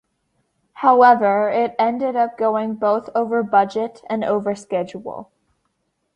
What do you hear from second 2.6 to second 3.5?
both over